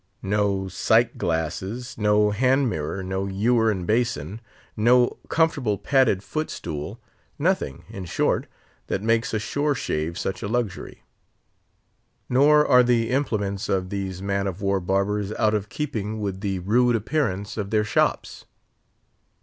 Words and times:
No 0.23 0.67
Psyche 0.67 1.11
glasses; 1.15 1.95
no 1.95 2.31
hand 2.31 2.67
mirror; 2.71 3.03
no 3.03 3.27
ewer 3.27 3.69
and 3.69 3.85
basin; 3.85 4.41
no 4.75 5.19
comfortable 5.29 5.77
padded 5.77 6.23
footstool; 6.23 6.99
nothing, 7.37 7.83
in 7.87 8.05
short, 8.05 8.47
that 8.87 9.03
makes 9.03 9.31
a 9.31 9.37
shore 9.37 9.75
"shave" 9.75 10.17
such 10.17 10.41
a 10.41 10.47
luxury. 10.47 11.03
Nor 12.27 12.65
are 12.67 12.81
the 12.81 13.11
implements 13.11 13.69
of 13.69 13.91
these 13.91 14.23
man 14.23 14.47
of 14.47 14.59
war 14.59 14.79
barbers 14.79 15.33
out 15.33 15.53
of 15.53 15.69
keeping 15.69 16.19
with 16.19 16.41
the 16.41 16.57
rude 16.57 16.95
appearance 16.95 17.55
of 17.55 17.69
their 17.69 17.83
shops. 17.83 18.45